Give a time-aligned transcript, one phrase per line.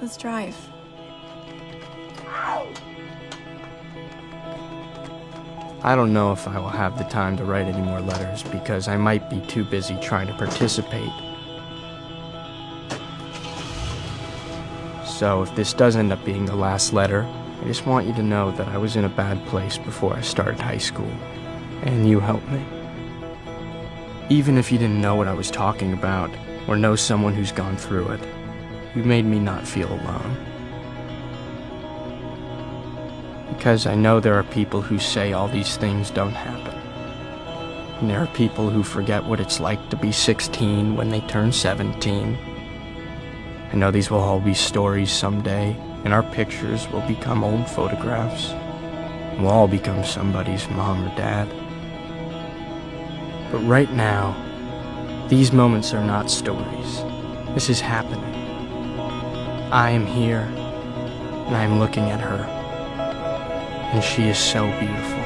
[0.00, 0.56] Let's drive.
[5.82, 8.86] I don't know if I will have the time to write any more letters because
[8.86, 11.10] I might be too busy trying to participate.
[15.06, 17.26] So, if this does end up being the last letter,
[17.60, 20.22] I just want you to know that I was in a bad place before I
[20.22, 21.12] started high school,
[21.82, 22.62] and you helped me.
[24.30, 26.30] Even if you didn't know what I was talking about,
[26.68, 28.20] or know someone who's gone through it,
[28.94, 30.36] you made me not feel alone.
[33.48, 36.74] Because I know there are people who say all these things don't happen.
[38.00, 41.52] And there are people who forget what it's like to be 16 when they turn
[41.52, 42.38] 17.
[43.72, 48.52] I know these will all be stories someday, and our pictures will become old photographs.
[49.38, 51.48] We'll all become somebody's mom or dad.
[53.52, 54.34] But right now,
[55.28, 57.02] these moments are not stories.
[57.54, 58.39] This is happening.
[59.72, 60.50] I am here,
[61.46, 62.42] and I am looking at her,
[63.92, 65.20] and she is so beautiful.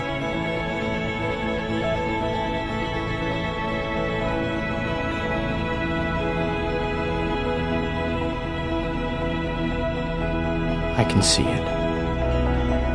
[10.96, 11.64] I can see it.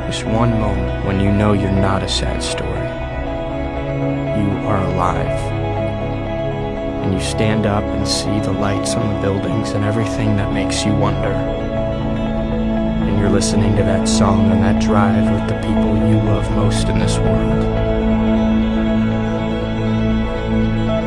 [0.05, 2.69] This one moment when you know you're not a sad story.
[4.39, 5.58] You are alive
[7.02, 10.84] And you stand up and see the lights on the buildings and everything that makes
[10.86, 11.32] you wonder.
[13.04, 16.88] And you're listening to that song on that drive with the people you love most
[16.88, 17.64] in this world.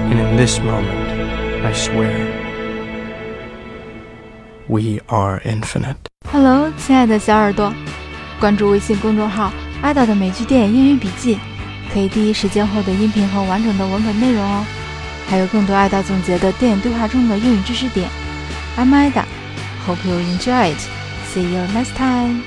[0.10, 2.16] And in this moment, I swear,
[4.68, 5.98] we are infinite.
[6.32, 7.74] Hello，亲爱的小耳朵，
[8.40, 11.40] 关注微信公众号“爱豆的美剧电影英语笔记”，
[11.92, 14.64] 可以第一时间获得音频和完整的文本内容哦。
[15.29, 18.09] 还有更多爱达总结的电影对话中的英语知识点。
[18.77, 19.25] I'm Ida.
[19.87, 20.81] Hope you enjoy it.
[21.33, 22.43] See you next time.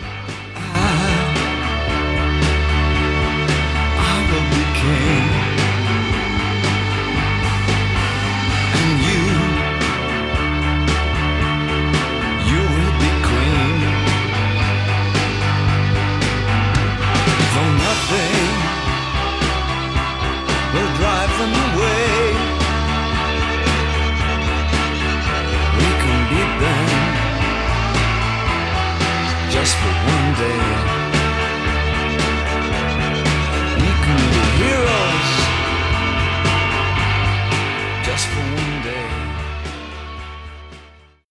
[20.75, 22.34] Will drive them away,